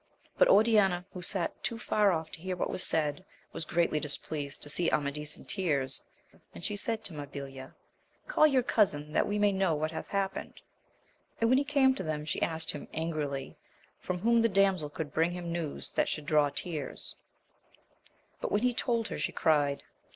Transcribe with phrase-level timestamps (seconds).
[0.39, 4.63] But Oriana, who sate too far off to hear what was said, was greatly displeased
[4.63, 6.01] to see Amadis in tears,
[6.55, 7.75] and she said to Mabilia,
[8.25, 10.59] Call your cousin that we may know what hath happened;
[11.39, 13.57] and when he came to them, she asked him, angrily,
[13.99, 17.13] from whom the damsel could bring him news that should draw tears
[18.39, 19.83] 1 But when he told her, she cried.